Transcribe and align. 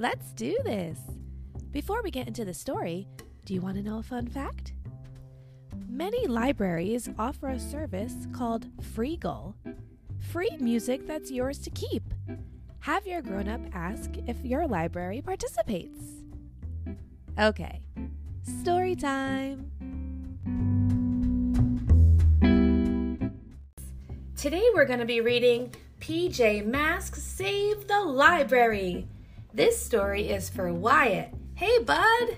Let's 0.00 0.30
do 0.30 0.56
this. 0.62 0.96
Before 1.72 2.02
we 2.02 2.12
get 2.12 2.28
into 2.28 2.44
the 2.44 2.54
story, 2.54 3.08
do 3.44 3.52
you 3.52 3.60
want 3.60 3.78
to 3.78 3.82
know 3.82 3.98
a 3.98 4.02
fun 4.04 4.28
fact? 4.28 4.72
Many 5.88 6.28
libraries 6.28 7.10
offer 7.18 7.48
a 7.48 7.58
service 7.58 8.14
called 8.32 8.68
Freegal 8.80 9.54
free 10.20 10.56
music 10.60 11.04
that's 11.08 11.32
yours 11.32 11.58
to 11.58 11.70
keep. 11.70 12.04
Have 12.78 13.08
your 13.08 13.22
grown 13.22 13.48
up 13.48 13.60
ask 13.72 14.08
if 14.28 14.40
your 14.44 14.68
library 14.68 15.20
participates. 15.20 16.00
Okay, 17.36 17.80
story 18.60 18.94
time. 18.94 19.68
Today 24.36 24.68
we're 24.74 24.84
going 24.84 25.00
to 25.00 25.04
be 25.04 25.20
reading 25.20 25.74
PJ 26.00 26.64
Masks 26.66 27.20
Save 27.20 27.88
the 27.88 28.00
Library. 28.00 29.08
This 29.54 29.82
story 29.82 30.28
is 30.28 30.50
for 30.50 30.72
Wyatt. 30.72 31.32
Hey, 31.54 31.78
bud! 31.82 32.36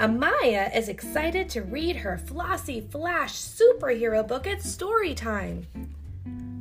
Amaya 0.00 0.74
is 0.76 0.88
excited 0.88 1.48
to 1.50 1.62
read 1.62 1.96
her 1.96 2.18
Flossie 2.18 2.90
Flash 2.90 3.34
superhero 3.34 4.26
book 4.26 4.46
at 4.46 4.62
story 4.62 5.14
time. 5.14 5.66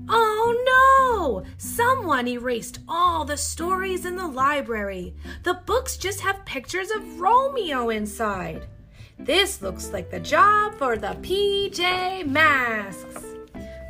Oh 0.09 1.41
no! 1.41 1.49
Someone 1.57 2.27
erased 2.27 2.79
all 2.87 3.23
the 3.23 3.37
stories 3.37 4.05
in 4.05 4.17
the 4.17 4.27
library. 4.27 5.15
The 5.43 5.62
books 5.65 5.95
just 5.95 6.20
have 6.20 6.45
pictures 6.45 6.91
of 6.91 7.20
Romeo 7.20 7.89
inside. 7.89 8.67
This 9.17 9.62
looks 9.62 9.93
like 9.93 10.12
the 10.12 10.20
job 10.20 10.75
for 10.75 10.98
the 10.98 11.15
PJ 11.21 12.27
Masks. 12.27 13.23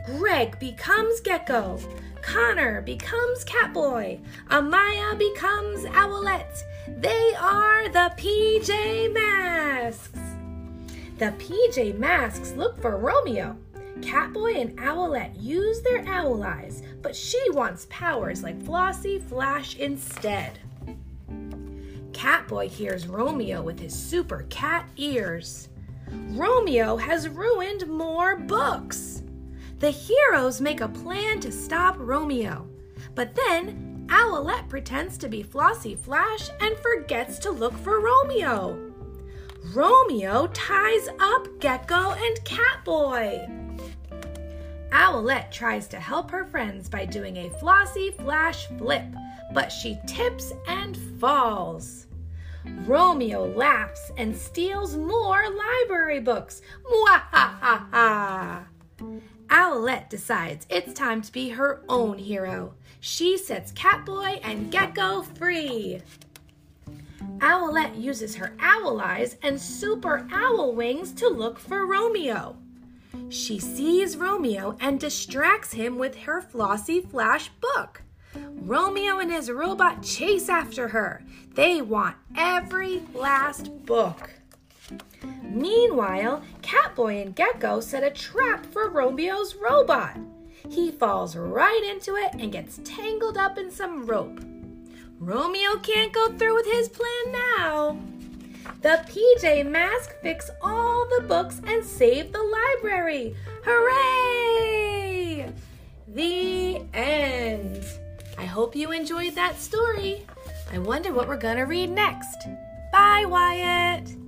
Greg 0.05 0.57
becomes 0.59 1.19
Gecko. 1.19 1.79
Connor 2.21 2.81
becomes 2.81 3.45
Catboy. 3.45 4.19
Amaya 4.49 5.17
becomes 5.17 5.85
Owlette. 5.85 6.63
They 6.88 7.33
are 7.39 7.88
the 7.89 8.11
PJ 8.17 9.13
Masks. 9.13 10.19
The 11.17 11.33
PJ 11.38 11.97
Masks 11.97 12.53
look 12.53 12.81
for 12.81 12.97
Romeo. 12.97 13.58
Catboy 13.99 14.59
and 14.59 14.77
Owlette 14.80 15.39
use 15.39 15.81
their 15.81 16.03
owl 16.08 16.43
eyes, 16.43 16.81
but 17.03 17.15
she 17.15 17.39
wants 17.52 17.86
powers 17.91 18.41
like 18.41 18.59
Flossie 18.63 19.21
Flash 19.21 19.75
instead. 19.75 20.58
Catboy 22.11 22.69
hears 22.69 23.08
Romeo 23.08 23.61
with 23.61 23.80
his 23.80 23.93
super 23.93 24.45
cat 24.49 24.88
ears. 24.97 25.69
Romeo 26.11 26.97
has 26.97 27.30
ruined 27.30 27.88
more 27.88 28.36
books. 28.36 29.20
The 29.81 29.89
heroes 29.89 30.61
make 30.61 30.79
a 30.79 30.87
plan 30.87 31.39
to 31.39 31.51
stop 31.51 31.95
Romeo, 31.97 32.67
but 33.15 33.33
then 33.33 34.05
Owlette 34.09 34.69
pretends 34.69 35.17
to 35.17 35.27
be 35.27 35.41
Flossie 35.41 35.97
Flash 35.97 36.51
and 36.59 36.77
forgets 36.77 37.39
to 37.39 37.49
look 37.49 37.75
for 37.79 37.99
Romeo. 37.99 38.93
Romeo 39.73 40.45
ties 40.53 41.09
up 41.19 41.47
Gecko 41.59 42.11
and 42.11 42.45
Catboy. 42.45 43.79
Owlette 44.91 45.49
tries 45.49 45.87
to 45.87 45.99
help 45.99 46.29
her 46.29 46.45
friends 46.45 46.87
by 46.87 47.03
doing 47.03 47.37
a 47.37 47.49
Flossie 47.49 48.15
Flash 48.19 48.67
flip, 48.77 49.05
but 49.52 49.71
she 49.71 49.97
tips 50.05 50.53
and 50.67 50.95
falls. 51.19 52.05
Romeo 52.85 53.47
laughs 53.55 54.11
and 54.15 54.35
steals 54.35 54.95
more 54.95 55.43
library 55.49 56.19
books. 56.19 56.61
Mwahaha! 56.85 58.65
Owlette 59.52 60.07
decides 60.07 60.66
it's 60.69 60.94
time 60.94 61.21
to 61.21 61.31
be 61.31 61.49
her 61.49 61.81
own 61.89 62.17
hero. 62.17 62.73
She 63.02 63.38
sets 63.38 63.73
Catboy 63.73 64.39
and 64.43 64.71
Gecko 64.71 65.23
free. 65.23 66.02
Owlette 67.39 68.02
uses 68.02 68.36
her 68.36 68.55
owl 68.61 69.02
eyes 69.02 69.36
and 69.43 69.59
super 69.59 70.26
owl 70.31 70.73
wings 70.73 71.11
to 71.14 71.27
look 71.27 71.59
for 71.59 71.86
Romeo. 71.86 72.55
She 73.27 73.59
sees 73.59 74.15
Romeo 74.15 74.77
and 74.80 74.99
distracts 74.99 75.73
him 75.73 75.97
with 75.97 76.15
her 76.15 76.42
Flossie 76.42 77.02
Flash 77.02 77.49
book. 77.59 78.03
Romeo 78.36 79.20
and 79.20 79.31
his 79.31 79.52
robot 79.52 80.02
chase 80.02 80.47
after 80.47 80.87
her. 80.87 81.23
They 81.55 81.81
want 81.81 82.15
every 82.37 83.02
last 83.14 83.86
book. 83.86 84.30
Meanwhile, 85.54 86.44
Catboy 86.62 87.22
and 87.22 87.36
Gecko 87.36 87.82
set 87.82 88.04
a 88.04 88.10
trap 88.10 88.66
for 88.67 88.89
Romeo's 88.89 89.56
robot. 89.56 90.17
He 90.70 90.92
falls 90.92 91.36
right 91.36 91.84
into 91.92 92.16
it 92.16 92.34
and 92.34 92.52
gets 92.52 92.80
tangled 92.84 93.38
up 93.38 93.58
in 93.58 93.70
some 93.70 94.06
rope. 94.06 94.39
Romeo 95.20 95.78
can't 95.78 96.14
go 96.14 96.32
through 96.38 96.56
with 96.56 96.66
his 96.66 96.89
plan 96.89 97.32
now. 97.32 98.00
The 98.82 99.04
PJ 99.08 99.70
Mask 99.70 100.16
fix 100.22 100.50
all 100.62 101.08
the 101.16 101.23
books 101.28 101.62
and 101.68 101.86
save 101.86 102.32
the 102.32 102.42
library. 102.42 103.36
Hooray! 103.64 105.52
The 106.08 106.82
end. 106.94 107.86
I 108.38 108.45
hope 108.45 108.76
you 108.76 108.92
enjoyed 108.92 109.36
that 109.36 109.60
story. 109.60 110.26
I 110.72 110.80
wonder 110.80 111.14
what 111.14 111.28
we're 111.28 111.38
going 111.38 111.58
to 111.58 111.64
read 111.64 111.89
next. 111.89 112.48
Bye, 112.92 113.26
Wyatt. 113.28 114.20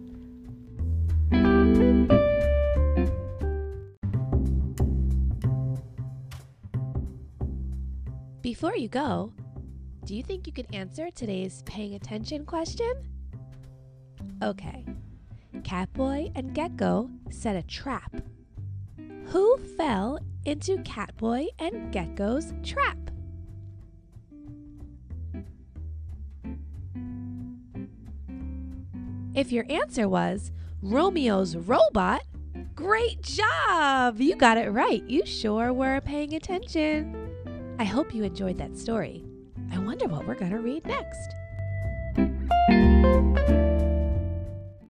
Before 8.42 8.76
you 8.76 8.88
go, 8.88 9.34
do 10.06 10.16
you 10.16 10.22
think 10.22 10.48
you 10.48 10.54
could 10.54 10.68
answer 10.74 11.10
today's 11.10 11.64
paying 11.66 11.96
attention 11.96 12.46
question? 12.46 12.94
Okay. 14.44 14.86
Catboy 15.62 16.32
and 16.36 16.54
Gecko 16.54 17.10
set 17.30 17.56
a 17.56 17.64
trap. 17.64 18.14
Who 19.28 19.58
fell 19.78 20.20
into 20.46 20.78
Catboy 20.78 21.48
and 21.58 21.92
Gecko's 21.92 22.54
trap? 22.64 22.98
If 29.36 29.52
your 29.52 29.66
answer 29.70 30.08
was 30.08 30.52
Romeo's 30.84 31.56
robot, 31.56 32.24
great 32.76 33.22
job! 33.22 34.20
You 34.20 34.36
got 34.36 34.58
it 34.58 34.70
right. 34.70 35.02
You 35.08 35.26
sure 35.26 35.72
were 35.72 36.02
paying 36.02 36.34
attention. 36.34 37.32
I 37.80 37.86
hope 37.86 38.14
you 38.14 38.26
enjoyed 38.26 38.58
that 38.58 38.78
story. 38.78 39.24
I 39.72 39.80
wonder 39.80 40.10
what 40.10 40.28
we're 40.28 40.36
going 40.36 40.52
to 40.52 40.60
read 40.60 40.86
next. 40.86 41.36